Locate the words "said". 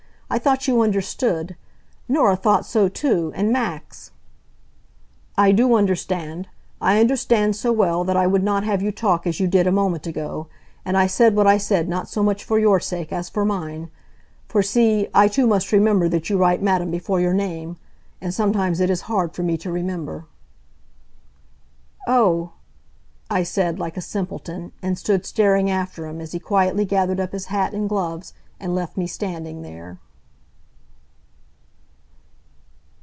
11.05-11.35, 11.57-11.89, 23.43-23.79